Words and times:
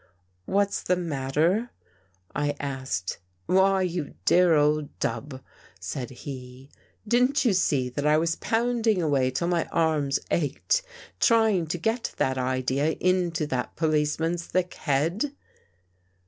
"What's 0.45 0.81
the 0.81 0.95
matter?" 0.95 1.69
I 2.35 2.55
asked." 2.59 3.19
Why, 3.45 3.83
you 3.83 4.15
dear 4.25 4.55
old 4.55 4.97
dub," 4.97 5.43
said 5.79 6.09
he," 6.09 6.71
didn't 7.07 7.45
you 7.45 7.53
see 7.53 7.87
that 7.89 8.07
I 8.07 8.17
was 8.17 8.35
pounding 8.35 8.99
away 9.03 9.29
till 9.29 9.47
my 9.47 9.65
arms 9.65 10.17
ached, 10.31 10.81
trying 11.19 11.67
to 11.67 11.77
get 11.77 12.15
that 12.17 12.39
idea 12.39 12.93
into 12.93 13.45
that 13.45 13.75
policeman's 13.75 14.43
thick 14.47 14.73
head?" 14.73 15.35